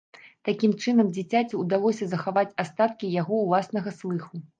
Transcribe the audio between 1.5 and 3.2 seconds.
ўдалося захаваць астаткі